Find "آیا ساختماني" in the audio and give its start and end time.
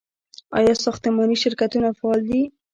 0.57-1.37